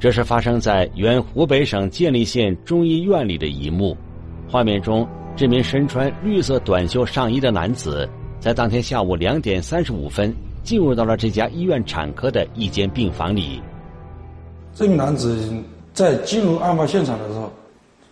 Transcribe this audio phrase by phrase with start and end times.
[0.00, 3.94] 这是发生在原湖北省建利县中医院里的一幕。
[4.48, 8.08] 画面中，这名身穿绿色短袖上衣的男子，
[8.40, 13.60] 在当天下午两点三十五分进入到了这家医院产科的一间病房里。
[14.74, 15.38] 这名男子
[15.92, 17.52] 在进入案发现场的时候，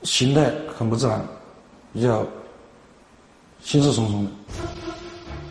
[0.03, 1.19] 形态很不自然，
[1.95, 2.23] 比较
[3.63, 4.31] 心事重重的。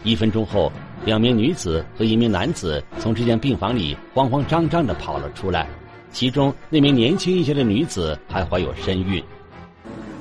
[0.03, 0.71] 一分钟后，
[1.03, 5.67] 两名女子和一名男子从这间病房里慌慌张张的跑了出来。
[6.11, 9.23] 其中那名年轻一些的女子还怀有身孕。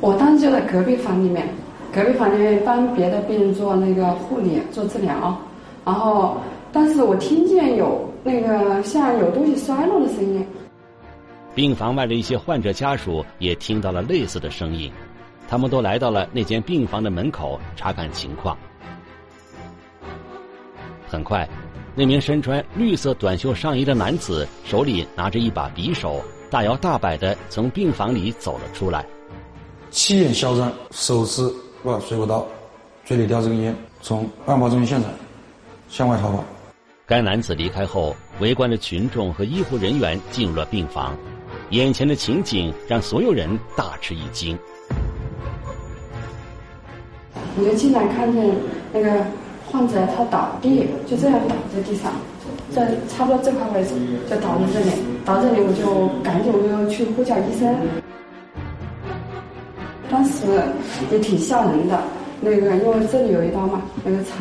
[0.01, 1.48] 我当时就在隔壁房里面，
[1.92, 5.39] 隔壁房里面帮别的病人做那个护理、做治疗，
[5.84, 6.37] 然后，
[6.70, 10.47] 但是我听见有那个像有东西摔落的声音。
[11.55, 14.92] 病房外的一些患者家属也听到了类似的声音，
[15.48, 18.55] 他们都来到了那间病房的门口查看情况。
[21.09, 21.48] 很快。
[21.98, 29.02] 那名身穿绿色短袖上衣的男子手里拿着一把匕首，大摇大摆的从病房里走了出来，
[29.91, 31.50] 气焰嚣张，手持
[31.83, 32.47] 把水果刀，
[33.06, 35.11] 嘴里叼着根烟，从案发中心现场
[35.89, 36.44] 向外逃跑。
[37.06, 41.17] 该男子离开后，围观的群众和医护人员进入了病房，
[41.70, 44.58] 眼前的情景让所有人大吃一惊。
[47.58, 48.55] 我就进来看见
[48.92, 49.24] 那个。
[49.70, 52.12] 患者他倒地，就这样倒在地上，
[52.70, 53.95] 在差不多这块位置
[54.31, 54.92] 就倒在这里，
[55.25, 57.75] 倒这里我就赶紧我就去呼叫医生。
[60.08, 60.46] 当时
[61.11, 62.01] 也挺吓人的，
[62.40, 64.39] 那个因为这里有一刀嘛，那个肠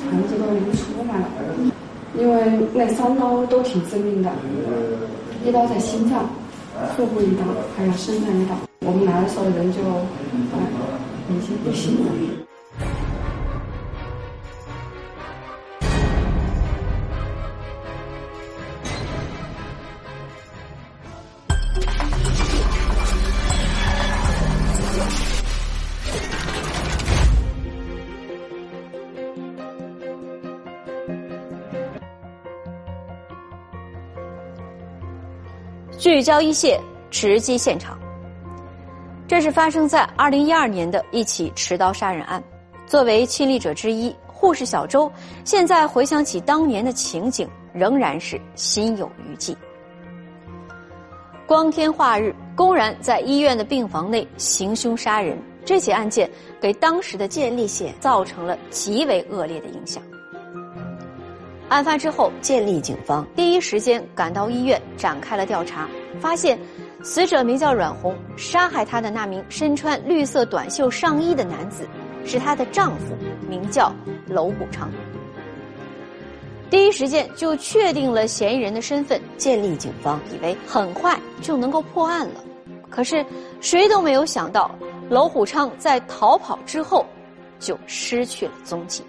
[0.00, 1.26] 肠子都流出来了，
[2.18, 4.30] 因为那三刀都挺致命的，
[5.44, 6.24] 一刀在心脏，
[6.96, 7.44] 腹部一刀，
[7.76, 8.56] 还有身上一刀。
[8.80, 9.78] 我们来的时候人就
[11.28, 12.06] 已经不行了。
[36.12, 36.78] 聚焦一线，
[37.10, 37.98] 直击现场。
[39.26, 42.44] 这是发生在二零一二年的一起持刀杀人案。
[42.86, 45.10] 作为亲历者之一，护士小周
[45.42, 49.56] 现在回想起当年的情景，仍然是心有余悸。
[51.46, 56.30] 光天化日，公然在医院的病房内行凶杀人，这起案件
[56.60, 60.02] 给当时的建立县造成了极为恶劣的影响。
[61.70, 65.88] 案发之后，建立警方第一时间赶到医院展开了调查，
[66.20, 66.58] 发现
[67.02, 71.86] 死者名叫阮红，杀害她的那名身穿绿色短袖上衣的男子
[72.24, 73.16] 是她的丈夫，
[73.48, 73.92] 名叫
[74.28, 74.90] 娄虎昌。
[76.70, 82.42] 第一时间就确定了嫌疑人的身份，建立警方以为很快就能够破案了，
[82.88, 83.24] 可是
[83.60, 84.74] 谁都没有想到，
[85.10, 87.04] 娄虎昌在逃跑之后
[87.58, 89.02] 就失去了踪迹。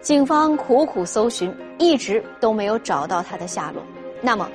[0.00, 3.82] 警方苦苦搜寻，一直都没有找到他的下落。
[4.22, 4.48] 那么，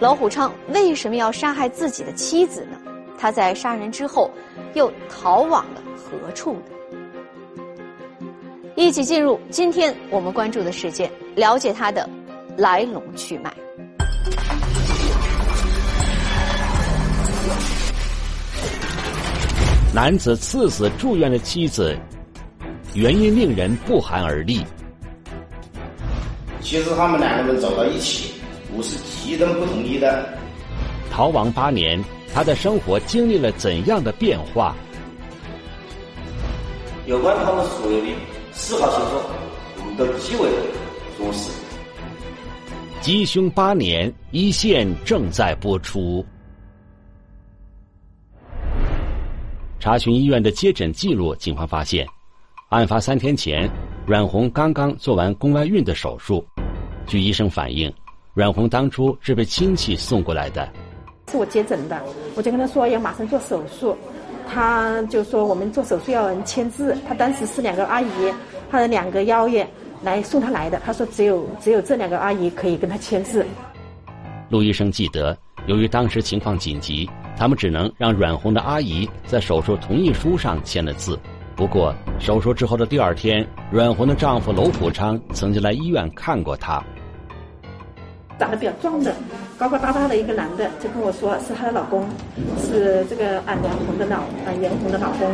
[0.00, 2.78] 老虎昌为什么要杀害自己的妻子呢？
[3.18, 4.30] 他在杀人之后，
[4.74, 6.62] 又逃往了何处呢？
[8.76, 12.08] 一起进入今天我们关注的事件，了解他的
[12.56, 13.52] 来龙去脉。
[19.92, 21.98] 男子刺死住院的妻子，
[22.94, 24.64] 原因令人不寒而栗。
[26.60, 28.37] 其实他们两个人走到一起，
[28.78, 30.38] 我是极端不同意的。
[31.10, 32.00] 逃亡八年，
[32.32, 34.72] 他的生活经历了怎样的变化？
[37.04, 38.06] 有关他们所有的
[38.52, 39.30] 司法线索，
[39.78, 40.48] 我们都极为
[41.16, 41.50] 重视。
[43.02, 46.24] 缉凶八年，一线正在播出。
[49.80, 52.06] 查询医院的接诊记录，警方发现，
[52.68, 53.68] 案发三天前，
[54.06, 56.46] 阮红刚刚做完宫外孕的手术。
[57.08, 57.92] 据医生反映，
[58.38, 60.68] 阮红当初是被亲戚送过来的。
[61.28, 62.00] 是我接诊的，
[62.36, 63.96] 我就跟他说要马上做手术，
[64.48, 66.96] 他就说我们做手术要人签字。
[67.08, 68.06] 他当时是两个阿姨，
[68.70, 69.68] 他的两个幺爷
[70.04, 70.80] 来送他来的。
[70.84, 73.44] 他说只有只有这两个阿姨可以跟他签字。
[74.50, 75.36] 陆医生记得，
[75.66, 81.18] 由于当时情况紧急，他们只能让阮红的阿姨在手术同意书上签了字。
[81.56, 86.80] 不过手术之后的第二天，阮红的丈夫娄普昌曾经来医院看过她。
[88.38, 89.14] 长得比较壮的，
[89.58, 92.06] 高高大大的一个男的，就跟我说是她的老公，
[92.60, 95.28] 是这个啊梁红的老啊袁红的老公。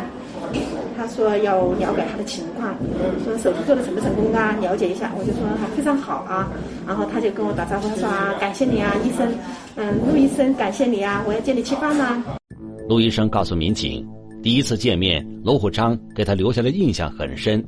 [0.96, 2.76] 他说要了解他的情况，
[3.24, 4.56] 说手术做的成不成功啊？
[4.60, 6.48] 了解一下，我就说还非常好啊。
[6.86, 9.34] 然后他就跟我打招呼，他说啊，感谢你啊，医生，
[9.74, 12.22] 嗯，陆医生，感谢你啊，我要接你吃饭呢。
[12.88, 14.06] 陆医生告诉民警，
[14.42, 17.64] 第一次见面，罗虎昌给他留下的印象很深，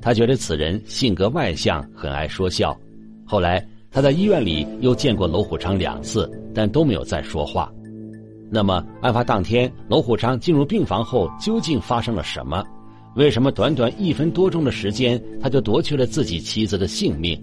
[0.00, 2.76] 他觉得此人性格外向，很爱说笑。
[3.24, 7.72] 后来他在医院里又见过娄虎昌两次，但都没有再说话。
[8.50, 12.64] 那么，案发当天，娄虎昌进入病房后，究竟发生了什么？
[13.14, 17.40] 为什么短短一分多钟的时间，他就夺去了自己妻子的性命？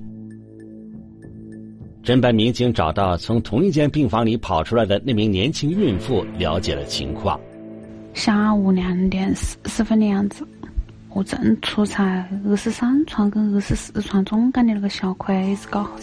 [2.03, 7.39] 侦办民警找到从同一间病房里跑出来的那名年轻孕妇，了解了情况。
[8.13, 10.45] 下午两点四十分的样子，
[11.13, 15.97] 我正出差二十三床跟二十四床中间的那个小奎子搞好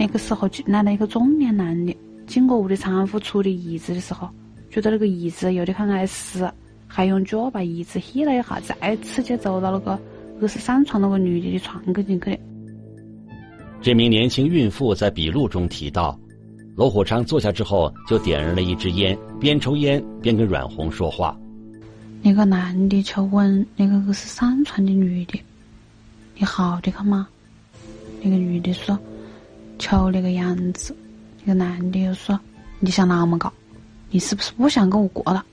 [0.00, 1.94] 那个时候进来了一个中年男的，
[2.26, 4.26] 经过我的产妇处理椅子的时候。
[4.70, 6.50] 觉得那个椅子有点很碍事，
[6.86, 10.00] 还用脚把椅子踢了一下，再次就走到那个
[10.40, 12.38] 二十三床那个女的的床跟前去的。
[13.82, 16.18] 这名年轻孕妇在笔录中提到，
[16.76, 21.36] 罗虎昌坐下之后就点燃了一支烟，边抽烟边跟阮红说话。
[22.22, 25.38] 那个男的就问那个二十三床的女的
[26.38, 27.28] ：“你好的看吗？”
[28.22, 28.96] 那个女的说
[29.80, 30.94] ：“瞧那个样子。”
[31.42, 32.38] 那个男的又说
[32.78, 33.52] ：“你想那么搞？”
[34.12, 35.44] 你是不是不想跟我过了？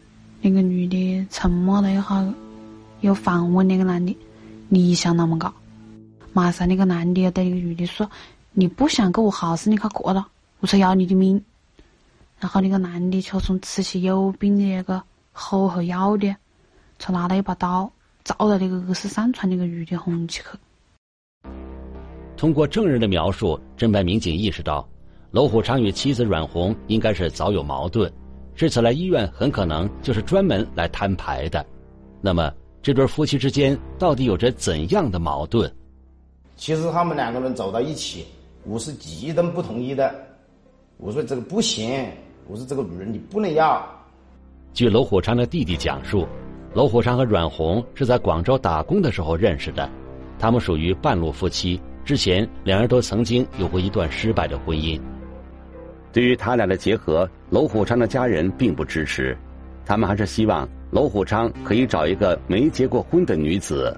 [0.41, 1.91] 那个女的沉默了？
[1.91, 2.33] 一下，
[3.01, 4.15] 又反问那个男的
[4.69, 5.53] ：“你想那么搞？”
[6.33, 8.09] 马上那个男的对那个女的说
[8.53, 10.27] ：“你不想跟我好事，你快过了，
[10.59, 11.43] 我才要你的命。”
[12.39, 15.01] 然后那个男的就从吃起有病的那个
[15.31, 16.35] 后后腰的，
[16.99, 17.37] 就拿了？
[17.37, 17.91] 一把刀，
[18.23, 20.45] 照到那个二十三床那个女的红起去。
[22.37, 24.87] 通过证人的描述，侦办民警意识到，
[25.31, 28.09] 娄虎昌与妻子阮红应该是早有矛盾。
[28.55, 31.65] 这次来医院很可能就是专门来摊牌的，
[32.21, 35.71] 那么这对夫妻之间到底有着怎样的矛盾？
[36.55, 38.25] 其实他们两个人走到一起，
[38.65, 40.13] 我是极端不同意的。
[40.97, 42.07] 我说这个不行，
[42.47, 43.83] 我说这个女人你不能要。
[44.73, 46.27] 据娄虎昌的弟弟讲述，
[46.75, 49.89] 娄虎昌和阮红是在广州打工的时候认识的，
[50.39, 54.97] 他们属于半路夫妻，之前两人都曾经有过一段失败的婚姻。
[56.13, 59.37] 对于他俩的结合，娄虎昌的家人并不支持，
[59.85, 63.93] 他们还是希望娄虎昌可以找一个没结过婚的女子。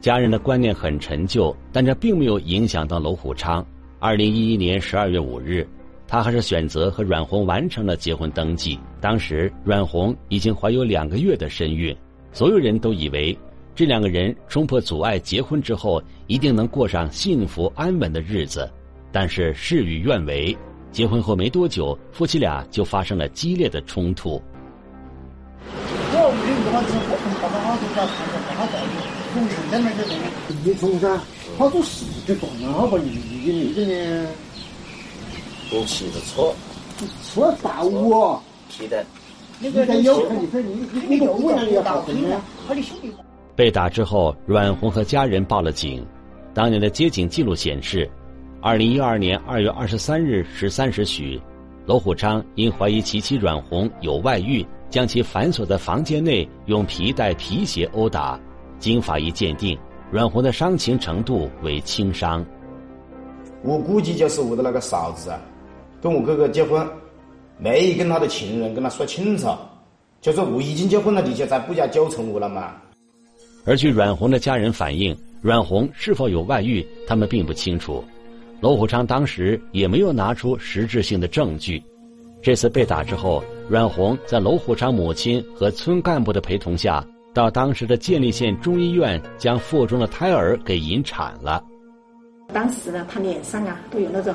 [0.00, 3.64] 家人的观念很陈旧，但这并没有影响到娄虎昌。
[4.00, 5.64] 二零一一年十二月五日，
[6.08, 8.76] 他还是选择和阮红完成了结婚登记。
[9.00, 11.96] 当时阮红已经怀有两个月的身孕，
[12.32, 13.38] 所有人都以为
[13.78, 18.68] 这两个人冲破阻碍结婚之后，一定能过上幸福安稳的日子。
[19.12, 20.58] 但是事与愿违，
[20.90, 24.42] 结婚后没多久，夫妻俩就发生了激烈的冲突。
[30.64, 31.16] 你从噻，
[31.56, 33.10] 他做事就断了，好把你
[33.44, 34.28] 你那个呢？
[35.70, 36.52] 我骑着车，
[37.22, 38.42] 车到我。
[38.70, 39.06] 是的。
[39.60, 42.42] 那个有，你说你你你为啥要报警呢？
[43.58, 46.06] 被打之后，阮红和家人报了警。
[46.54, 48.08] 当年的接警记录显示。
[48.60, 51.40] 二零一二年二月二十三日十三时许，
[51.84, 58.38] 罗虎昌因怀疑其妻阮红有外遇，将其反锁在房间内，用皮带、皮鞋殴打。
[58.78, 59.76] 经法医鉴定，
[60.12, 62.46] 阮红的伤情程度为轻伤。
[63.64, 65.40] 我估计就是我的那个嫂子啊，
[66.00, 66.88] 跟我哥哥结婚，
[67.58, 69.48] 没跟他的情人跟他说清楚，
[70.20, 72.74] 就说我已经结婚了，你就再不要纠缠我了嘛。
[73.64, 78.02] 而据阮红的家人反映，阮红是否有外遇，他们并不清楚。
[78.60, 81.82] 娄虎昌当时也没有拿出实质性的证据。
[82.42, 91.62] 这次被打之后，阮红在娄虎昌母亲和村干部的陪同下，到当时的建立县中医院将腹中的胎儿给引产了。
[92.52, 94.34] 当时呢，他脸上啊都有那种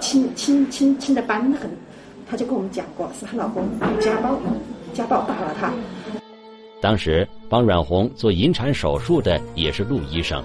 [0.00, 1.70] 青青青青的斑痕，
[2.28, 3.64] 他就跟我们讲过，是她老公
[4.00, 4.38] 家暴，
[4.92, 5.72] 家暴打了她。
[6.80, 10.44] 当时帮阮红做引产手术的也是陆医生。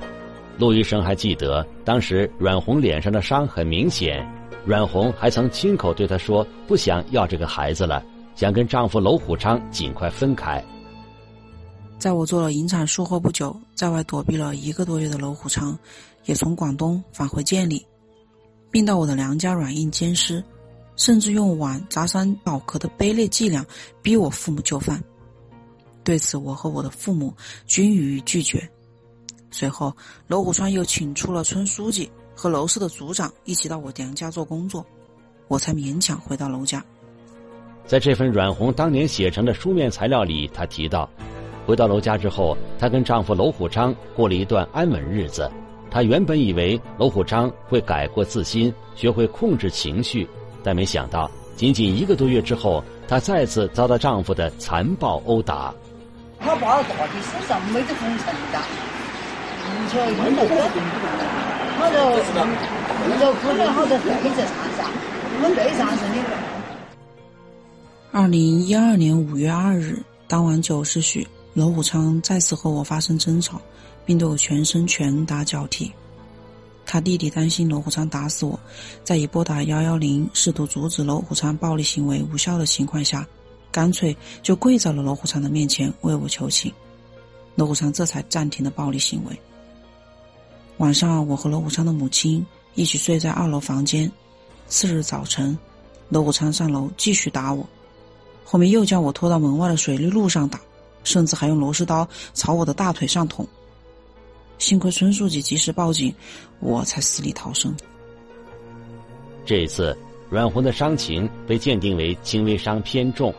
[0.57, 4.27] 陆医生还记得，当时阮红脸上的伤很明显，
[4.65, 8.03] 阮红还曾亲口对他说不想要这个孩子了，
[8.35, 10.63] 想跟丈夫娄虎昌尽快分开。
[11.97, 15.77] 在我做了引产术后不久，在外躲避了一个多月的娄虎昌，
[16.25, 17.85] 也从广东返回建里，
[18.69, 20.43] 并到我的娘家软硬兼施，
[20.97, 23.65] 甚至用碗砸伤脑壳的卑劣伎俩
[24.01, 25.01] 逼我父母就范。
[26.03, 27.33] 对此，我和我的父母
[27.65, 28.69] 均予以拒绝。
[29.51, 29.95] 随后，
[30.27, 34.85] 娄虎川又请出了村书记和楼氏的组长一起到我娘家做工作，
[35.47, 36.83] 我才勉强回到娄家。
[37.85, 41.09] 在这份阮红当年写成的书面材料里，她提到，
[41.65, 45.49] 回到娄家之后，她跟丈夫娄虎昌过了一段安稳日子。
[45.91, 50.27] 她原本以为娄虎昌会改过自新，学会控制情绪，
[50.63, 55.71] 但没想到仅仅一个多月之后，她再次遭到丈夫的残暴殴打。
[56.43, 58.59] 他把我打的身上没得红尘的，
[59.63, 60.51] 而且用的火，
[61.79, 61.95] 他就
[63.07, 64.91] 他就可能好多黑在身上，
[65.35, 66.29] 我们背上是那个。
[68.11, 73.61] 二零一二年五月二日，当晚九时许，娄虎昌再次和我发生争吵，
[74.05, 75.89] 并对我全身拳打脚踢。
[76.85, 78.59] 他弟弟担心娄虎昌打死我，
[79.03, 83.25] 在已拨打幺幺零试图阻止娄虎昌暴力行为无效的情况下，
[83.73, 86.71] 干脆就跪在了罗虎昌的面前为我求情。
[87.55, 89.37] 罗虎昌这才暂停了暴力行为。
[90.77, 94.09] 晚上，我和罗虎昌的母亲一起睡在二楼房间。
[94.67, 95.57] 次日早晨，
[96.09, 97.67] 罗虎昌上楼继续打我。
[98.43, 100.59] 后面又将我拖到门外的水泥路上打，
[101.03, 103.47] 甚至还用螺丝刀朝我的大腿上捅。
[104.59, 106.13] 幸亏村书记及时报警，
[106.59, 107.75] 我才死里逃生。
[109.45, 109.97] 这次，
[110.29, 113.33] 阮红的伤情被鉴定为轻微伤偏重。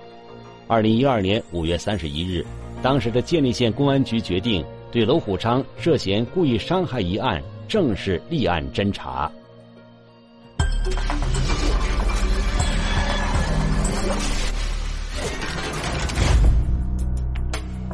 [0.66, 2.44] 二零一二年五月三十一日，
[2.82, 9.30] 当时的建立县公安局决定对娄虎昌涉嫌故意伤害一案正式立案侦查。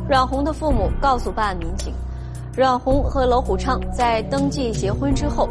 [0.09, 1.93] 阮红的父母告诉办案民警，
[2.57, 5.49] 阮红和娄虎昌在登记结婚之后，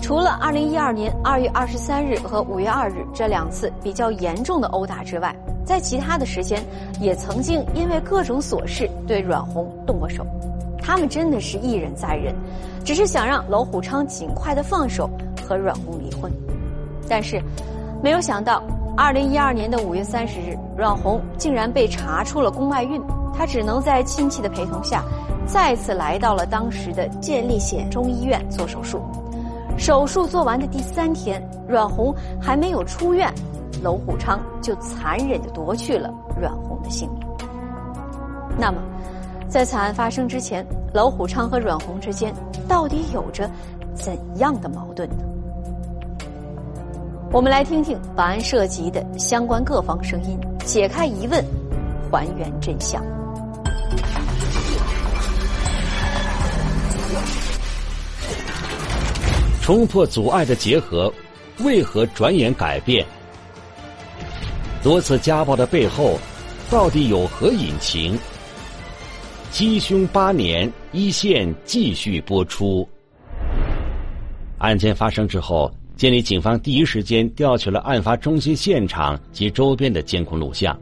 [0.00, 5.34] 除了2012年2月23日和5月2日这两次比较严重的殴打之外，
[5.66, 6.62] 在其他的时间
[7.00, 10.24] 也曾经因为各种琐事对阮红动过手。
[10.80, 12.32] 他们真的是一忍再忍，
[12.84, 15.10] 只是想让娄虎昌尽快的放手
[15.44, 16.30] 和阮红离婚。
[17.08, 17.42] 但是，
[18.00, 18.62] 没有想到
[18.96, 23.02] ，2012年的5月30日，阮红竟然被查出了宫外孕。
[23.34, 25.02] 她只能在亲戚的陪同下，
[25.44, 29.02] 再次来到了当时的建立县中医院做手术。
[29.76, 33.30] 手术做完的第三天，阮红还没有出院，
[33.82, 37.20] 娄虎昌就残忍地夺去了阮红的性命。
[38.58, 38.78] 那么，
[39.48, 42.34] 在惨案发生之前，娄虎昌和阮红之间
[42.66, 43.50] 到底有着
[43.94, 45.24] 怎样的矛盾呢？
[47.32, 51.44] 我们来听听本案涉及的相关各方声音，解开疑问，
[52.10, 53.02] 还原真相。
[59.60, 61.12] 冲破阻碍的结合，
[61.64, 63.04] 为何转眼改变？
[64.82, 66.18] 多次家暴的背后，
[66.70, 68.18] 到底有何隐情？
[69.50, 72.88] 鸡凶八年，一线继续播出。
[74.58, 80.76] 案件发生之后，建立警方第一时间调取了案发中心现场及周边的监控录像。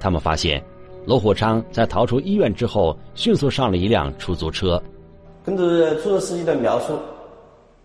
[0.00, 0.62] 他们发现，
[1.06, 4.82] 罗虎昌在逃出医院之后，迅速上了一辆出租车。
[5.44, 5.62] 根据
[6.02, 6.98] 出租车司机的描述。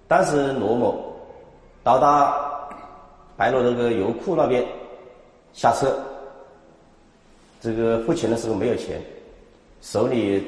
[0.07, 1.05] 当时罗某
[1.83, 2.33] 到达
[3.37, 4.65] 白罗那个油库那边
[5.53, 5.97] 下车，
[7.59, 9.01] 这个付钱的时候没有钱，
[9.81, 10.43] 手里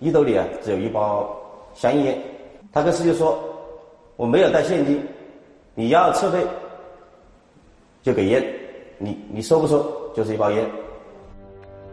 [0.00, 1.34] 衣兜里啊只有一包
[1.74, 2.18] 香烟。
[2.72, 3.38] 他跟司机说
[4.16, 5.02] ：“我没有带现金，
[5.74, 6.42] 你要车费
[8.02, 8.42] 就给烟，
[8.98, 10.70] 你你收不收就是一包烟。”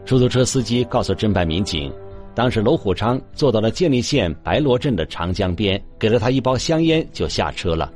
[0.06, 1.92] 出租车司机告诉侦办民警。
[2.34, 7.92] 当时，娄虎昌坐到了建利县白罗镇的长江边，给了他一包香烟，就下车了。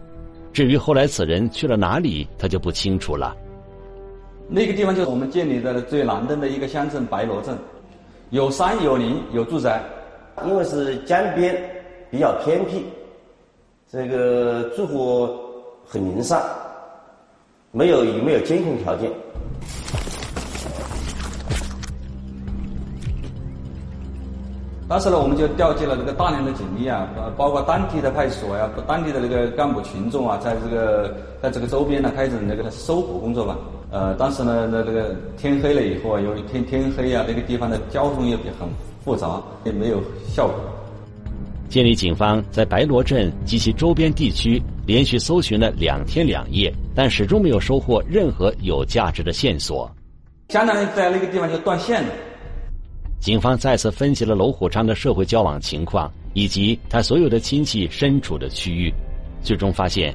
[0.53, 3.35] 至于后来此人去了哪里，他就不清楚了。
[4.47, 7.57] 那个地方就是我们建立的最南端的一个乡镇白罗镇，
[8.31, 9.83] 有山有林有住宅，
[10.47, 11.57] 因为是江边，
[12.11, 12.85] 比较偏僻，
[13.91, 15.29] 这个住户
[15.87, 16.43] 很零散，
[17.73, 19.11] 没有也没有监控条件。
[24.87, 33.57] 当时呢，我们就调集了这个大量的警力啊，呃，包括当地的派出所呀、当地的那个干部群众啊，在这个在这个周边呢，开展那个搜捕工作吧。
[33.95, 38.69] 呃，当时呢，那这个天黑了以后啊，由于天天黑啊，那个地方的交通也很
[39.05, 40.57] 复杂，也没有效果。
[41.69, 49.89] 建立警方在白罗镇及其周边地区连续搜寻了两天两夜，但始终没有收获任何有价值的线索。
[50.49, 52.09] 相当于在那个地方就断线了。
[53.21, 58.93] 警方再次分析了娄虎昌的社会交往情况，以及他所有的亲戚身处的区域，
[59.41, 60.13] 最终发现，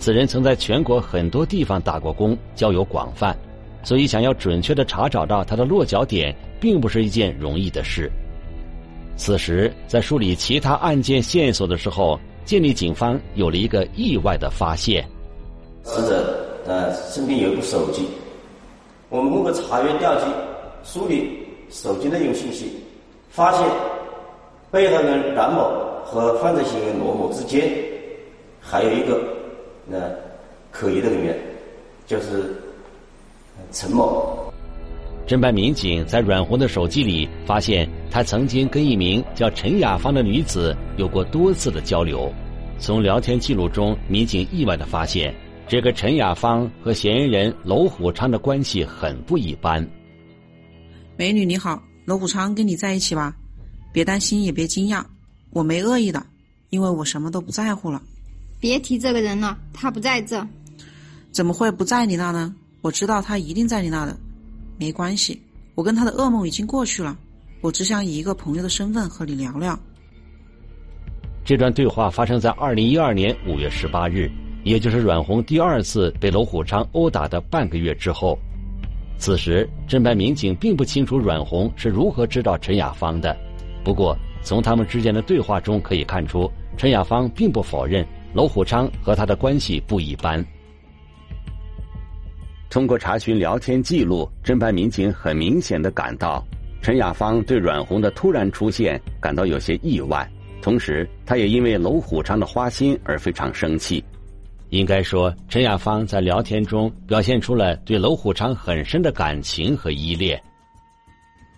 [0.00, 3.36] 此人曾在全国很多地方打过工，交友广泛，
[3.84, 8.10] 所以想要准确的查找到他的落脚点，并不是一件容易的事。
[9.16, 15.06] 此时，在梳理其他案件线索的时候，建立警方有了一个意外的发现：
[15.84, 18.06] 死者呃身边有一部手机，
[19.10, 20.24] 我们通过查阅调集
[20.82, 21.38] 梳理。
[21.68, 22.68] 手机内容信息，
[23.28, 23.64] 发现
[24.72, 25.70] 被害人冉某
[26.04, 27.70] 和犯罪嫌疑人罗某之间
[28.60, 29.22] 还有一个
[29.90, 30.14] 呃
[30.70, 31.38] 可疑的人员，
[32.06, 32.54] 就是
[33.72, 34.52] 陈某。
[35.26, 42.32] 侦办民警在阮红的手机里发现，他曾经跟一名叫陈雅芳的女子有过多次的交流。
[42.78, 45.34] 从聊天记录中，民警意外的发现，
[45.68, 49.86] 这个陈雅芳和嫌疑人娄虎昌的关系很不一般。
[51.16, 53.36] 美女你好，娄虎昌跟你在一起吧，
[53.92, 55.04] 别担心也别惊讶，
[55.50, 56.24] 我没恶意的，
[56.70, 58.02] 因为我什么都不在乎了。
[58.60, 60.46] 别提这个人了，他不在这。
[61.32, 62.54] 怎么会不在你那呢？
[62.82, 64.16] 我知道他一定在你那的。
[64.78, 65.40] 没关系，
[65.74, 67.16] 我跟他的噩梦已经过去了。
[67.62, 69.78] 我只想以一个朋友的身份和你聊聊。
[71.44, 74.30] 这段对话发生在二零一二年五月十八日，
[74.62, 78.38] 也就是阮红第二次被娄虎昌殴打的半个月之后。
[79.18, 83.36] 此时，侦办民警并不清楚阮红是如何知道陈雅芳的。
[83.84, 90.44] 不过，从他们之间的对话中可以看出，陈雅芳并不否认娄虎昌和他的关系不一般。
[92.68, 96.46] 通过查询聊天记录，侦办民警很明显的感到，
[96.80, 100.30] 陈雅芳对阮红的突然出现感到有些意外，
[100.62, 104.04] 同时，他也因为娄虎昌的花心而非常生气。
[104.68, 110.40] 应该说，陈雅芳在聊天中表现出了对娄虎昌很深的感情和依恋。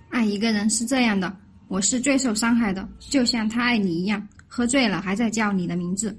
[0.08, 1.30] 爱一个人是这样的，
[1.68, 6.18] 我是最受伤害的，就像他爱你一样，喝醉了还在叫你的名字。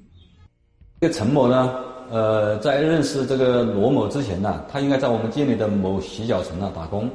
[1.04, 1.70] 这个陈某呢？
[2.10, 7.10] 呃，在认识这个罗某之前呢，他应该在我们店里的某洗脚城呢打工。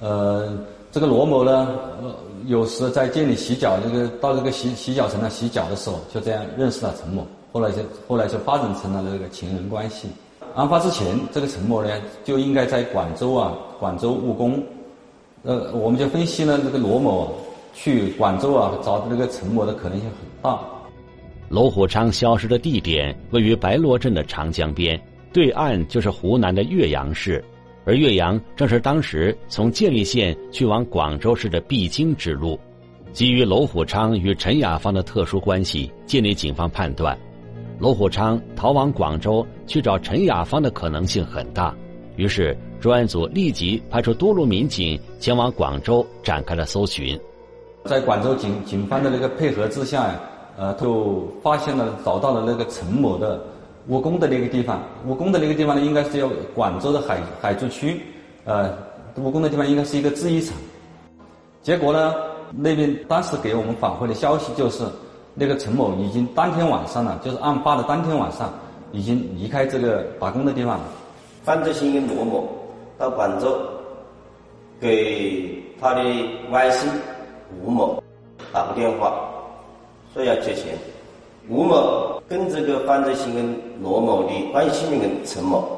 [0.00, 0.58] 呃，
[0.90, 1.68] 这个罗某呢，
[2.02, 2.12] 呃，
[2.46, 7.24] 有时在店里洗脚，这个到这个洗洗脚城呢洗脚的时候，就这样认识了陈某。
[7.52, 7.76] 后来就
[8.08, 10.08] 后来就发展成了这个情人关系。
[10.56, 11.90] 案发之前，这个陈某呢
[12.24, 14.60] 就应该在广州啊，广州务工。
[15.44, 17.32] 呃，我们就分析呢，这个罗某
[17.72, 20.58] 去广州啊找这个陈某的可能性很大。
[21.50, 25.00] 娄虎昌消失的地点位于白罗镇的长江边，
[25.32, 27.42] 对岸就是湖南的岳阳市，
[27.86, 32.58] 而岳阳正是当时从建立县去往广州市的必经之路。
[33.14, 37.18] 基于娄虎昌与陈雅芳的特殊关系，建立警方判断，
[37.78, 41.74] 娄虎昌逃往广州去找陈雅芳的可能性很大。
[42.16, 47.18] 于是专案组立即派出多路民警前往广州展开了搜寻。
[47.84, 50.20] 在广州警警方的那个配合之下呀。
[50.58, 53.40] 呃，就发现了，找到了那个陈某的
[53.86, 54.82] 务工的那个地方。
[55.06, 58.02] 务工的那个地方呢，应该是要广州的海海珠区。
[58.44, 58.68] 呃，
[59.18, 60.56] 务工的地方应该是一个制衣厂。
[61.62, 62.12] 结果呢，
[62.50, 64.82] 那边当时给我们反馈的消息就是，
[65.32, 68.52] 那个陈某已经当天晚上呢，就是案发的当天晚上，
[68.90, 70.84] 已经离开这个打工的地方了。
[71.44, 72.48] 犯罪嫌疑人罗某
[72.98, 73.56] 到广州，
[74.80, 76.02] 给他的
[76.50, 76.88] 外甥
[77.62, 78.02] 吴某
[78.52, 79.14] 打过电话。
[80.14, 80.76] 说要借钱，
[81.48, 85.68] 吴某跟这个犯罪嫌疑人罗某的关系人陈某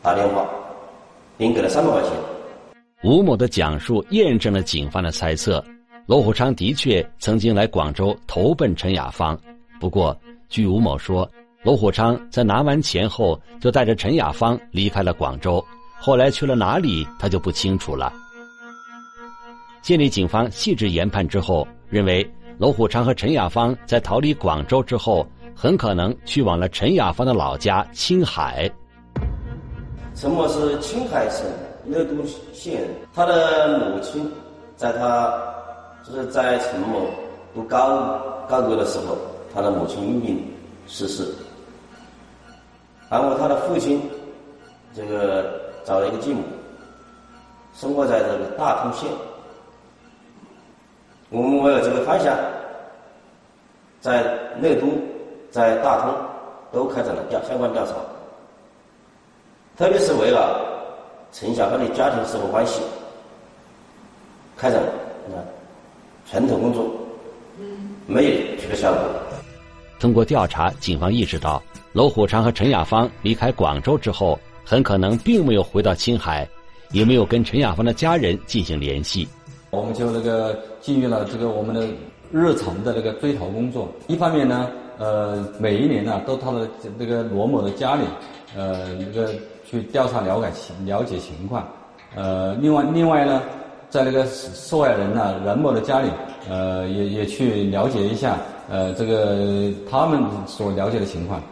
[0.00, 0.48] 打电话，
[1.36, 2.10] 并给了三百块钱。
[3.02, 5.62] 吴某的讲述验证了警方的猜测，
[6.06, 9.38] 罗虎昌的确曾经来广州投奔陈雅芳。
[9.80, 10.16] 不过，
[10.48, 11.28] 据吴某说，
[11.64, 15.64] 罗虎昌在拿完钱后就带着陈雅芳离开了广州，
[15.98, 18.12] 后来去了哪里他就不清楚了。
[19.82, 22.24] 建立警方细致研判之后，认为。
[22.58, 28.70] 罗虎昌和陈雅芳在逃离广州之后，很可能去往了陈雅芳的老家青海。
[30.14, 31.44] 陈某是青海省
[31.86, 32.14] 乐都
[32.52, 34.30] 县人，他的母亲
[34.76, 35.32] 在他
[36.06, 37.08] 就是在陈某
[37.54, 39.16] 读高高中的时候，
[39.52, 40.46] 他的母亲因病
[40.86, 41.26] 逝世。
[43.10, 44.00] 然后他的父亲
[44.94, 46.42] 这个找了一个继母，
[47.74, 49.10] 生活在这个大同县。
[51.32, 52.36] 我们为了这个方向，
[54.02, 54.22] 在
[54.60, 54.86] 内都、
[55.50, 56.14] 在大通
[56.70, 57.94] 都开展了调相关调查，
[59.78, 60.60] 特别是为了
[61.32, 62.82] 陈小芳的家庭生活关系，
[64.58, 64.90] 开展了
[66.26, 66.84] 全头工作，
[68.06, 69.00] 没有取得效果。
[69.98, 71.62] 通过调查，警方意识到，
[71.94, 76.46] 娄虎昌和陈雅芳离开广州之后，很可能并没有回到青海，
[76.90, 79.26] 也没有跟陈雅芳的家人进行联系。
[79.72, 81.88] 我们就那个进入了这个我们的
[82.30, 83.88] 日常的那个追逃工作。
[84.06, 88.02] 一方面呢，呃，每一年呢都到了这个罗某的家里，
[88.54, 89.32] 呃，那个
[89.64, 91.66] 去调查了解情了解情况。
[92.14, 93.42] 呃，另外另外呢，
[93.88, 96.10] 在那个受害人呢任某的家里，
[96.50, 98.36] 呃，也也去了解一下，
[98.68, 101.42] 呃，这个他们所了解的情况。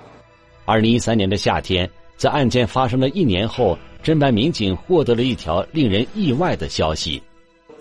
[0.66, 7.22] 二零一三年的夏天，在案件发生的一年后，侦办民警获得了一条令人意外的消息。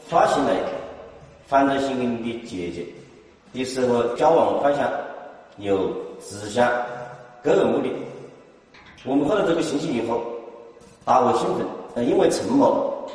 [0.10, 0.66] 发现了一个
[1.46, 2.84] 犯罪嫌疑人的姐姐
[3.54, 4.92] 的时候交往方向
[5.60, 6.68] 有指向
[7.44, 7.90] 个人目的。
[9.06, 10.24] 我们获得这个信息以后，
[11.06, 11.66] 大为兴奋。
[11.94, 13.08] 呃，因为陈某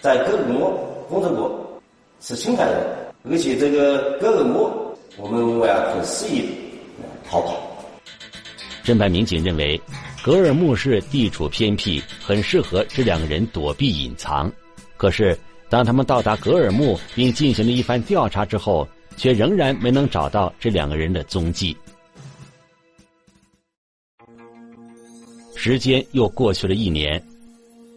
[0.00, 0.70] 在个人莫
[1.08, 1.80] 工作过，
[2.20, 2.82] 是青海人，
[3.30, 4.70] 而且这个个人莫，
[5.18, 6.48] 我们认为啊很适宜
[7.28, 7.56] 逃跑。
[8.84, 9.78] 侦办民警认为，
[10.24, 14.50] 格尔木市地处偏僻，很适合这两个人躲避隐藏。
[14.96, 21.76] 可是，当他们到达格尔木并进行了一番调查之后，却仍然没能找到这两个人的踪迹。
[25.54, 27.20] 时间又过去了一年，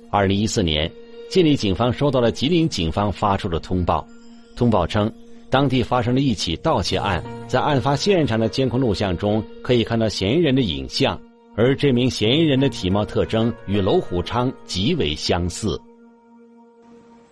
[0.10, 0.92] 二零一四年，
[1.30, 4.08] 建立警方收到了吉林警方发出的通报，
[4.56, 5.12] 通报称，
[5.52, 11.20] 当地发生了一起盗窃案，在案发现场的监控录像中可以看到嫌疑人的影像，
[11.56, 15.80] 而这名嫌疑人的体貌特征与娄虎昌极为相似。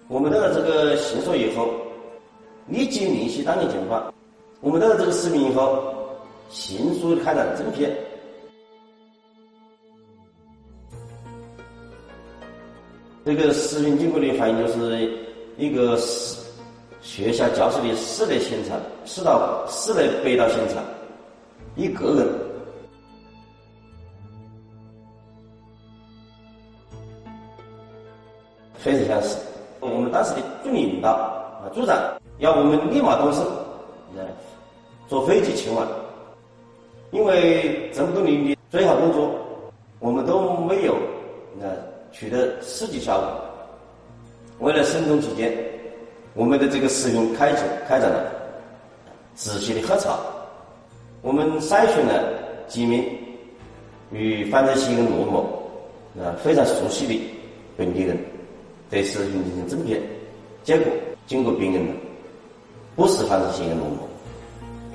[0.09, 1.69] 我们得到这个线索以后，
[2.67, 4.13] 立即联系当地警方。
[4.61, 5.93] 我们得到这个视频以后，
[6.49, 7.85] 迅速开展侦破。
[13.25, 15.11] 这个视频经过的反映就是
[15.57, 15.99] 一个
[17.01, 20.81] 学校教室的室内现场，四道室内被盗现场，
[21.75, 22.27] 一个人，
[28.75, 29.37] 非常相似。
[30.09, 31.97] 当时的助理领导啊，组长
[32.39, 33.41] 要我们立马动身，
[34.15, 34.23] 呃，
[35.07, 35.87] 坐飞机前往，
[37.11, 39.31] 因为这么多年的追查工作，
[39.99, 40.95] 我们都没有
[41.61, 41.69] 呃
[42.11, 43.27] 取得实际效果。
[44.59, 45.55] 为了慎重起见，
[46.33, 48.31] 我们的这个视频开展开展了
[49.35, 50.17] 仔细的核查，
[51.21, 52.33] 我们筛选了
[52.67, 53.03] 几名
[54.11, 55.41] 与犯罪嫌疑人罗某
[56.21, 57.19] 啊非常熟悉的
[57.75, 58.17] 本地人。
[58.89, 60.01] 对事情进行甄别，
[60.63, 60.91] 结果
[61.25, 61.93] 经过辨认了，
[62.95, 63.79] 不是犯罪嫌疑人。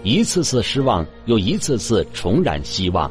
[0.02, 3.10] 一次次失望，又一次次重燃希望。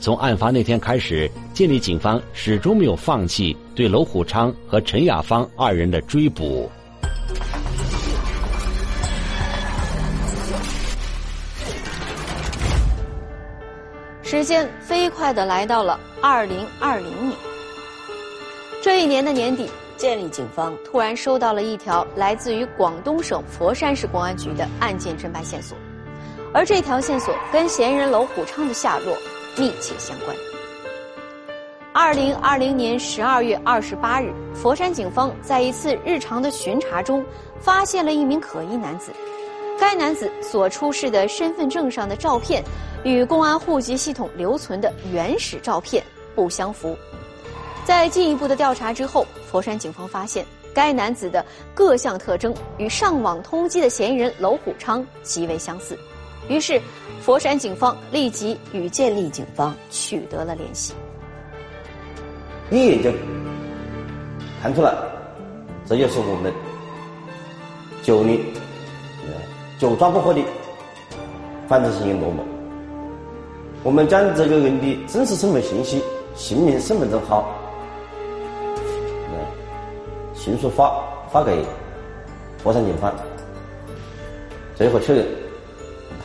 [0.00, 6.68] 从案发那天开始，建立警方始终没有放弃对娄虎昌和陈雅芳二人的追捕。
[14.22, 17.36] 时间飞快的来到了二零二零年，
[18.82, 19.68] 这一年的年底。
[20.02, 25.78] 建立警方突然收到了一条来自于广东省佛山市公安局的案件侦办线索，
[26.52, 29.16] 而这条线索跟嫌疑人娄虎昌的下落
[29.56, 30.36] 密切相关。
[31.92, 37.24] 二零二零年十二月二十八日，佛山警方在一次日常的巡查中，
[37.60, 39.12] 发现了一名可疑男子。
[39.78, 42.60] 该男子所出示的身份证上的照片，
[43.04, 46.02] 与公安户籍系统留存的原始照片
[46.34, 46.98] 不相符。
[47.84, 55.98] 在进一步的调查之后，佛山警方发现该男子的各项特征与上网通缉的嫌疑人娄虎昌极为相似，
[56.48, 56.80] 于是
[57.20, 60.94] 佛山警方立即与建立警方取得了联系。
[62.70, 63.10] 一眼就
[64.62, 64.94] 看出来，
[65.84, 66.52] 这就是我们
[68.02, 68.38] 九年
[69.78, 70.40] 久抓不获的
[71.66, 72.44] 犯罪嫌疑人罗某。
[73.82, 76.00] 我们将这个人的真实身份信息、
[76.36, 77.52] 姓名、身份证号。
[80.44, 80.92] 迅速发
[81.30, 81.64] 发给
[82.64, 83.14] 佛山警方，
[84.74, 85.24] 最后确认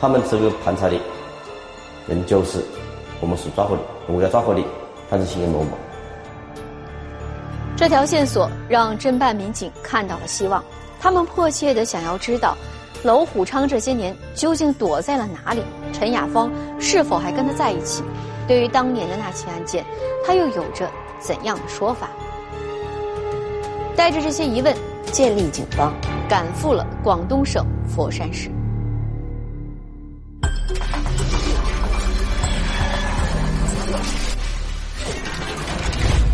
[0.00, 0.96] 他们这个盘查的
[2.08, 2.60] 人就是
[3.20, 4.60] 我们所抓获的、我们要抓获的
[5.08, 5.70] 犯罪嫌疑人某某。
[7.76, 10.64] 这条线索让侦办民警看到了希望，
[10.98, 12.56] 他们迫切的想要知道
[13.04, 16.50] 娄虎昌这些年究竟躲在了哪里，陈雅芳
[16.80, 18.02] 是否还跟他在一起？
[18.48, 19.84] 对于当年的那起案件，
[20.26, 22.08] 他又有着怎样的说法？
[23.98, 24.72] 带着这些疑问，
[25.10, 25.92] 建立警方
[26.28, 28.48] 赶赴了广东省佛山市。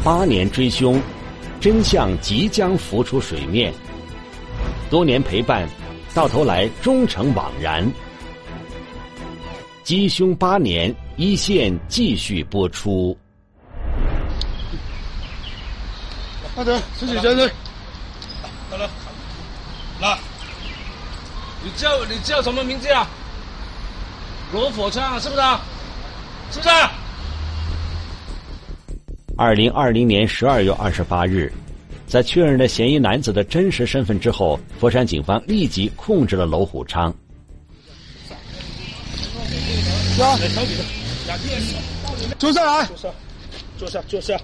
[0.05, 1.01] 八年追凶，
[1.59, 3.73] 真相即将浮出水面。
[4.91, 5.67] 多年陪伴，
[6.13, 7.91] 到头来终成枉然。
[9.85, 13.17] 缉凶八年，一线继续播出。
[16.55, 17.51] 好的，自己先生。
[18.71, 18.89] 好了，
[20.01, 20.19] 来，
[21.65, 23.09] 你叫你叫什么名字啊？
[24.53, 25.41] 罗火枪是不是？
[25.41, 25.61] 啊
[26.53, 26.71] 是不是？
[29.37, 31.53] 二零二零年十二月二十八日，
[32.07, 37.13] 在确认了嫌疑男子的真实身份之后，佛山警方立即控制了娄虎昌。
[42.39, 43.11] 坐下来，坐下，
[43.77, 44.41] 坐下，坐下，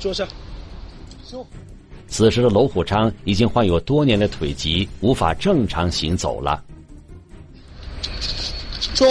[0.00, 0.26] 坐下。
[2.06, 6.62] 此时的娄虎昌已经患有多年的腿疾，无法正常行走了。
[8.94, 9.04] 走。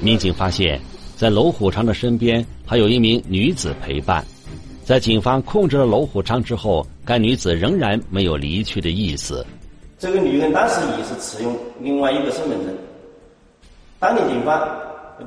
[0.00, 0.80] 民警发现，
[1.16, 4.24] 在娄虎昌的身边还有一名女子陪伴。
[4.82, 9.46] 在警方控制了娄虎昌之后，该女子仍然没有离去的意思。
[9.98, 12.76] 这个女人当时也是持有另外一个身份证。
[14.00, 14.58] 当地警方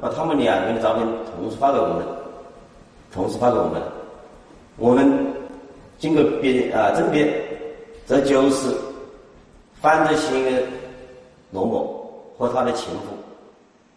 [0.01, 2.05] 把他们两个人的照片同时发给我们，
[3.13, 3.79] 同时发给我们。
[4.75, 5.07] 我们
[5.99, 7.31] 经过辨啊甄别，
[8.07, 8.75] 这就是
[9.79, 10.63] 犯罪嫌疑人
[11.51, 13.01] 罗某和他的情妇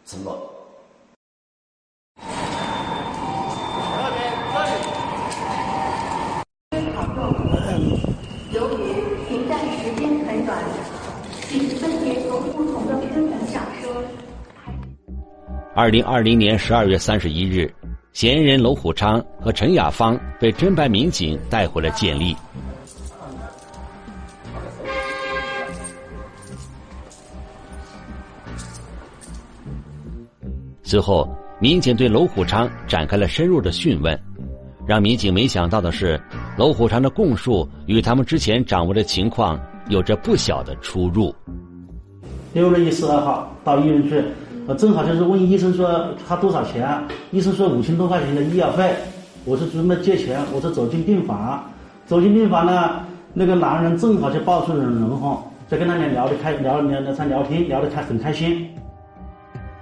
[0.05, 0.37] 陈某。
[8.53, 8.85] 由于
[9.29, 10.59] 停站时间很短，
[11.49, 13.91] 请分别从不同的身份上说。
[15.75, 17.75] 二零二零年十二月三十一日。
[18.17, 22.35] 嫌疑人娄虎昌和陈雅芳被侦办民警带回了建立。
[30.83, 31.29] 随后，
[31.61, 34.19] 民警对娄虎昌展开了深入的讯问。
[34.87, 36.19] 让民警没想到的是，
[36.57, 41.35] 娄虎昌的供述与他们之前掌握的情况有着不小的出入。
[42.55, 44.25] 六月一十二号到医院去。
[44.67, 46.89] 我正好就是问医生说他多少钱，
[47.31, 48.93] 医生说五千多块钱的医药费，
[49.45, 51.65] 我是准备借钱，我是走进病房，
[52.05, 53.01] 走进病房呢，
[53.33, 58.69] 那个男人正好就抱出人人哈，在跟他俩聊得开，聊聊聊他聊天聊得开很开心。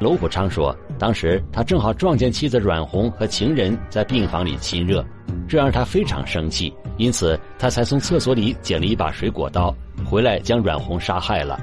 [0.00, 5.02] 娄虎昌说，当时他正好撞见妻子阮红和情人在病房里亲热，
[5.48, 11.58] 这让他非常生气，因此他才从厕所里捡了一把水果刀，回来将阮红杀害了。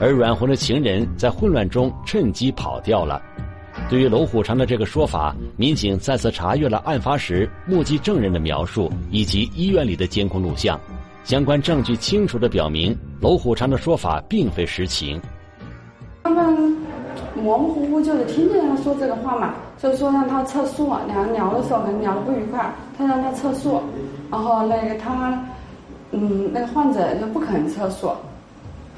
[0.00, 3.20] 而阮红的情人在混乱中趁机跑掉了。
[3.88, 10.78] 对于娄虎昌的这个说法，民警再次查阅了案发时目击证人的描述以及医院里的监控录像，
[11.24, 15.20] 相关证据清楚地表明娄虎昌的说法并非实情。
[16.24, 16.76] 他们
[17.34, 23.80] 模模糊糊就是听见他说这个话嘛，就说让他撤诉，两人聊的时候可能聊得不愉快，他让他撤诉，
[24.30, 25.40] 然后那个他，
[26.10, 28.10] 嗯，那个患者就不肯撤诉。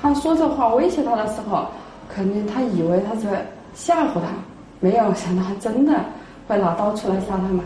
[0.03, 1.67] 他说这话威胁他的时候，
[2.09, 3.29] 肯定他以为他是
[3.75, 4.29] 吓唬他，
[4.81, 5.93] 没有想到他真的
[6.49, 7.63] 会拿刀出来杀他嘛。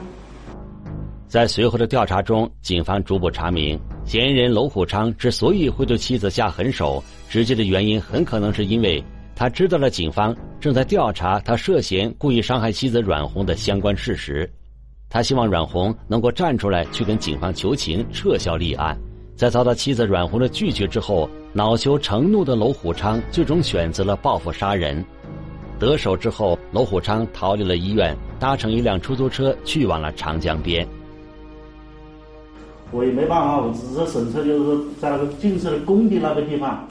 [1.29, 9.03] 在随后的调查中，警方逐步查明，嫌疑人娄虎昌之所以会对妻子下狠手，直接的原因很可能是因为
[9.35, 14.49] 他知道了警方正在调查他涉嫌故意伤害妻子阮红的相关事实，
[15.09, 18.97] 他希望阮红能够站出来去跟警方求情，撤销立案。
[19.37, 25.05] 在遭到妻子阮红的拒绝之后，恼羞成怒的娄虎昌最终选择了报复杀人。
[25.79, 30.85] 得手之后，娄虎昌逃离了医院，搭乘一辆出租车去往了长江边。
[32.91, 36.85] 我也没办法，我只是神车，就是在那个建设的工地那个地方，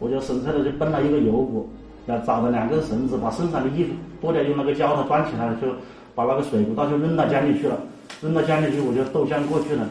[0.00, 1.70] 我就神车的就奔了一个油谷，
[2.06, 5.68] 要找了两根绳子，把身上的衣服脱掉，用那个胶带装起来，就
[6.16, 7.78] 把那个水果刀就扔到江里去了。
[8.20, 9.88] 扔到江里去，我就渡江过去了。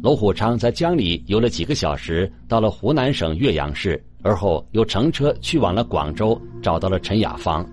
[0.00, 7.66] 娄虎昌在江里游了几个小时，到了湖南省岳阳市，而后又乘车去往了广州，找到了陈雅芳。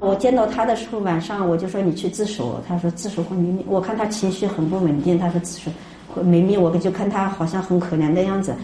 [0.00, 3.64] 我见到他的时候，晚上我就说你去自首，他说自首会没命。
[3.68, 5.70] 我看他情绪很不稳定，他说自首
[6.08, 8.54] 会没命，我就看他好像很可怜的样子。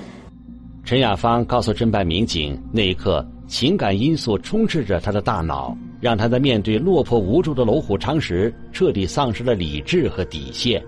[0.84, 10.82] 陈雅芳告诉侦办民警，那一刻情感因素充斥着他的大脑，让他在面对落魄无助的娄虎昌时，彻底丧失了理智和底线。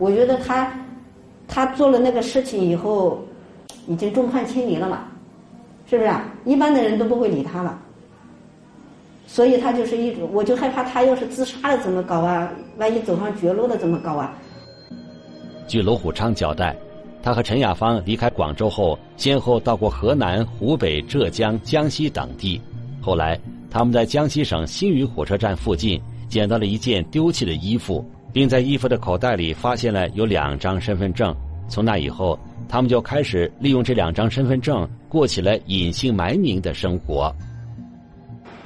[0.00, 0.72] 我觉得他，
[1.46, 3.22] 他做了那个事情以后，
[3.86, 5.04] 已经众叛亲离了嘛，
[5.86, 6.08] 是不是？
[6.08, 7.78] 啊一般的人都不会理他了，
[9.26, 12.50] 所以他就是一种，我就害怕他要是自杀了怎么搞啊？
[12.78, 14.32] 万一走上绝路了怎么搞啊？
[15.68, 16.74] 据罗虎昌交代，
[17.22, 22.58] 他和陈雅芳离开广州后，先后到过河南、湖北、浙江、江西等地。
[23.02, 23.38] 后来，
[23.70, 28.02] 他们在江西省新余火车站附近捡到了一件丢弃的衣服。
[28.32, 31.34] 并在衣服的口袋里发现了有两张身份证。
[31.68, 32.36] 从那以后，
[32.68, 37.32] 他们就开始利用这两张身份证过起了隐姓埋名的生活。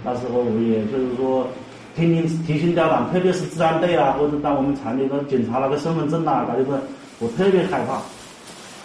[0.03, 1.46] 那时候，我也就是说，
[1.94, 6.81] 天天提心吊胆，特别是治安队啊，或者当我们厂里头检查那个身份证啊，感觉是
[7.18, 8.00] 我特别害怕，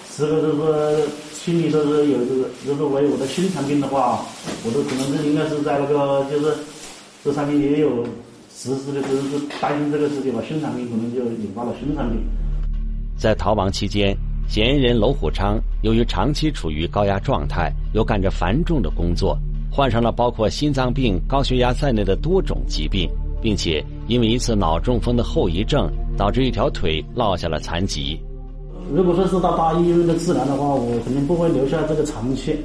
[0.09, 4.19] 时刻都是心里都是有这个，如果我有我的新产品的话，
[4.65, 6.57] 我都可能是应该是在那个就是
[7.23, 8.05] 这上面也有。
[8.61, 12.19] 实施的就是担心这个事情吧，生产病可能就引发了生产病。
[13.15, 14.13] 在逃亡期间，
[14.49, 19.39] 嫌疑人娄虎昌由于长期处于高压状态，又干着繁重的工作，
[19.71, 23.09] 患上了包括心脏病、高血压在内的多种疾病，
[23.41, 28.19] 并且因为一次脑中风的后遗症，导致一条腿落下了残疾。
[28.93, 32.57] 如果说是到大医院的治疗的话，我肯定不会留下这个长期，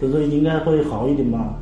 [0.00, 1.54] 就是应该会好一点吧。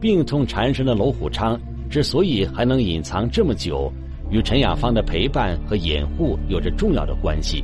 [0.00, 1.56] 病痛缠身的娄虎昌
[1.94, 3.88] 之所以还能隐藏这么久，
[4.28, 7.62] 与陈雅芳的陪伴和掩护有着重要的关系。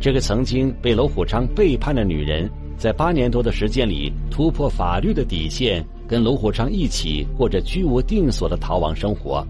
[0.00, 9.44] 这个曾经被娄虎昌背叛的女人，在八年多的时间里突破法律的底线，跟娄虎昌一起过着居无定所的逃亡生活。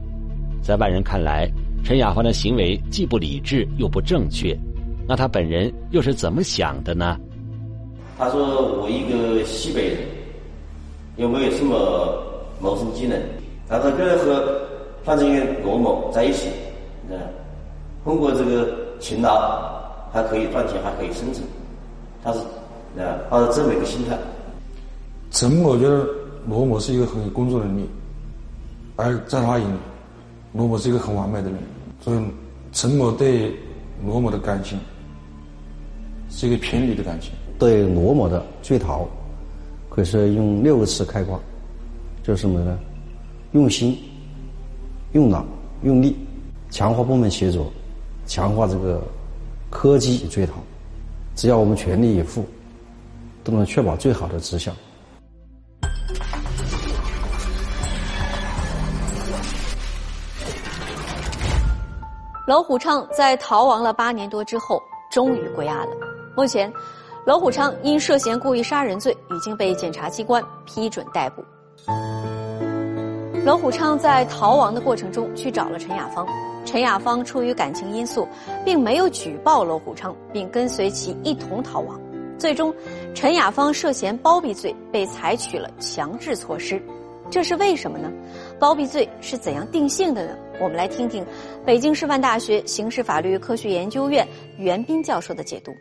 [0.62, 1.46] 在外人看来，
[1.84, 4.58] 陈雅芳的行为既不理智又不正确。
[5.06, 7.18] 那她本人又是怎么想的呢？
[8.16, 9.98] 他说：“我一个西北人，
[11.18, 12.24] 又没有什么
[12.58, 13.20] 谋生技能，
[13.68, 14.60] 他说个和
[15.04, 16.48] 范正元罗某在一起，
[17.10, 17.18] 嗯，
[18.04, 19.80] 通过这个勤劳
[20.12, 21.46] 还可以赚钱，还可以生存。
[22.24, 22.38] 他是
[23.00, 24.16] 啊，抱着这么一个心态。
[25.30, 26.06] 陈某觉得
[26.46, 27.88] 罗某是一个很有工作能力，
[28.96, 29.78] 而在他眼里，
[30.52, 31.58] 罗某是一个很完美的人，
[32.00, 32.20] 所以
[32.72, 33.54] 陈某对
[34.04, 34.78] 罗某的感情。”
[36.30, 37.32] 是一个偏离的感情。
[37.58, 39.08] 对罗某的追逃，
[39.88, 41.40] 可以说用六个词概括，
[42.22, 42.78] 就是什么呢？
[43.52, 43.98] 用心、
[45.12, 45.44] 用脑、
[45.82, 46.16] 用力，
[46.70, 47.72] 强化部门协作，
[48.26, 49.02] 强化这个
[49.70, 50.54] 科技追逃。
[51.34, 52.44] 只要我们全力以赴，
[53.42, 54.72] 都能确保最好的绩效。
[62.46, 65.96] 娄虎昌在逃亡了八年多之后，终于归案了。
[66.36, 66.72] 目前，
[67.24, 71.44] 娄虎昌因涉嫌故意杀人罪已经被检察机关批准逮捕。
[73.44, 76.26] 娄虎昌在逃亡的过程中去找了陈雅芳，
[76.66, 78.28] 陈雅芳出于感情因素，
[78.64, 81.98] 并没有举报娄虎昌，并跟随其一同逃亡。
[82.38, 82.74] 最终，
[83.14, 86.80] 陈雅芳涉嫌包庇罪被采取了强制措施，
[87.30, 88.12] 这是为什么呢？
[88.60, 90.36] 包庇罪是怎样定性的呢？
[90.60, 91.24] 我们来听听
[91.64, 94.26] 北京师范大学刑事法律科学研究院
[94.58, 95.72] 袁斌教授的解读。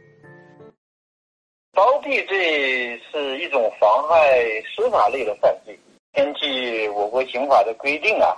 [1.74, 4.42] 包庇罪是一种妨害
[4.76, 5.78] 司法类的犯罪。
[6.18, 8.36] 根据我国刑法的规定啊，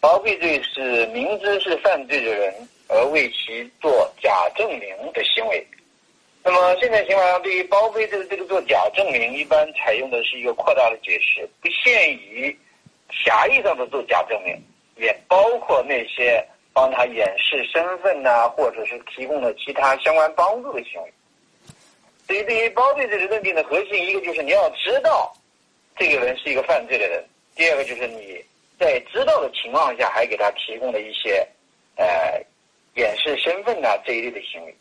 [0.00, 2.54] 包庇罪是明知是犯罪的人
[2.88, 5.62] 而为其做假证明的行为。
[6.42, 12.58] 那么现在刑法上对于包庇罪的这个做假证明，一般采用的是一个扩大的解释，不限于
[13.10, 14.58] 狭义上的做假证明，
[14.96, 21.12] 也包括那些帮他掩饰身份呐，或者是提供了其他相关帮助的行为。
[22.26, 25.30] 所以，对于包庇罪的认定的核心，一个就是你要知道
[26.00, 27.22] 这个人是一个犯罪的人；
[27.54, 28.42] 第二个就是你
[28.78, 31.46] 在知道的情况下还给他提供了一些
[31.96, 32.40] 呃
[32.94, 34.74] 掩饰身份呐这一类的行为。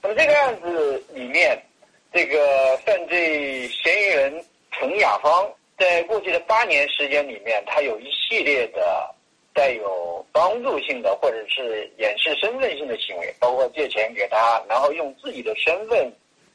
[0.00, 1.62] 那么这个案子里面，
[2.10, 9.14] 这个犯罪嫌疑人陈雅芳，在过去的八年时间里面，他有一系列的
[9.52, 16.10] 带有帮助性的或者是掩饰身份性的行为，包括借钱给他，然后用自己的身份。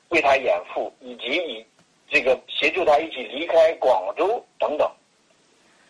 [0.09, 1.65] 为他掩护，以及以
[2.11, 4.91] 这个协助他一起离开广州等等，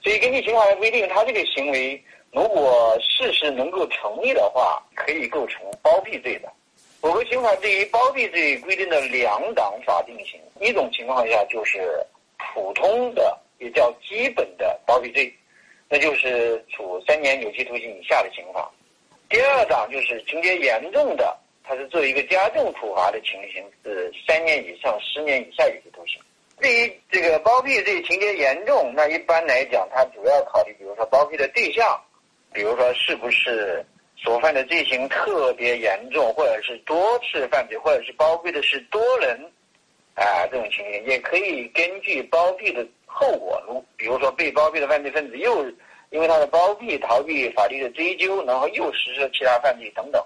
[0.03, 1.99] 所以根据刑法的规定，他这个行为
[2.31, 6.47] 如果事实能够成立的话，可以构成包庇罪的。
[7.01, 11.99] 我国刑法对于包庇罪规定的两档法定刑，一种情况下就是
[12.37, 15.33] 普通的，也叫基本的包庇罪，
[15.89, 18.71] 那就是处三年有期徒刑以下的刑罚；
[19.27, 21.35] 第二档就是情节严重的。
[21.71, 26.19] 它是作为一个加重处罚的情形，是三年以上十年以下有期徒刑。
[26.59, 31.97] 对于这个包庇罪情节严重，那一般来讲，它主要考虑，比如说包庇的对象，
[32.51, 33.85] 比如说是不是
[34.17, 39.39] 所犯的罪行特别严重，或者是多次犯罪，或者是包庇的是多人，
[40.15, 45.65] 啊，这种情形也可以根据包庇的后果，如比如说被包庇的犯罪分子又
[46.09, 50.21] 因为他的包庇逃避法律的追究，然后又实施其他犯罪等等。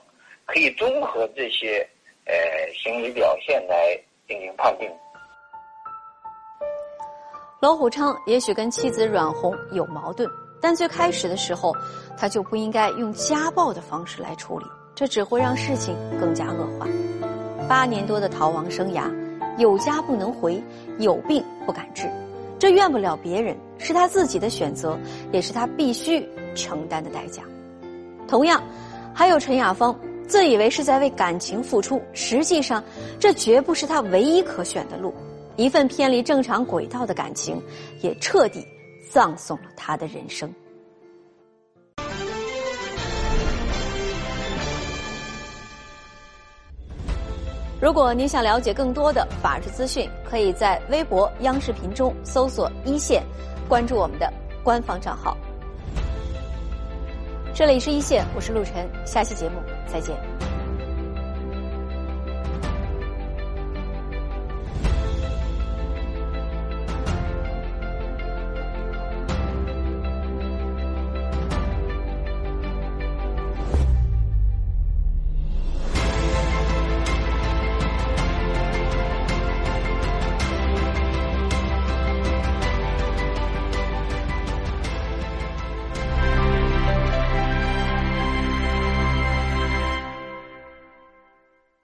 [0.45, 1.87] 可以综合这些
[2.25, 2.33] 呃
[2.73, 4.89] 行为表现来进行判定。
[7.61, 10.29] 罗虎昌也许跟妻子阮红有矛盾，
[10.61, 11.73] 但最开始的时候，
[12.17, 16.87] 他就不应该用家暴的方式来处理，这只会让事情更加恶化。
[17.67, 19.11] 八年多的逃亡生涯，
[19.57, 20.61] 有家不能回，
[20.99, 22.07] 有病不敢治，
[22.59, 24.95] 这怨不了别人，是他自己的选择，
[25.31, 26.23] 也是他必须
[26.53, 27.41] 承担的代价。
[28.27, 28.61] 同样，
[29.11, 29.97] 还有陈雅芳。
[30.27, 32.83] 自以为是在为感情付出，实际上，
[33.19, 35.13] 这绝不是他唯一可选的路。
[35.55, 37.61] 一份偏离正常轨道的感情，
[38.01, 38.65] 也彻底
[39.09, 40.53] 葬送了他的人生。
[47.79, 53.23] 如果您想了解更多的法治资讯，可以在微博、央视频中搜索“一线”，
[53.69, 54.31] 关注我们的
[54.63, 55.37] 官方账号。
[57.57, 60.13] 这里是一线，我是陆晨，下期节目再见。